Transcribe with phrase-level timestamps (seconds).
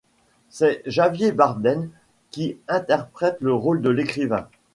[0.49, 1.87] C’est Javier Bardem
[2.31, 4.47] qui interprète le rôle de l’écrivain.